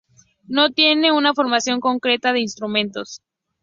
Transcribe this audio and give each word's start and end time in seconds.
No 0.47 0.71
tiene 0.71 1.11
una 1.11 1.35
formación 1.35 1.79
concreta 1.79 2.33
de 2.33 2.39
instrumentos. 2.39 3.21